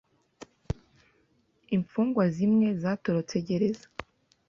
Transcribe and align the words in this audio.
Imfungwa 1.75 2.23
zimwe 2.35 2.67
zatorotse 2.81 3.35
gereza 3.47 3.87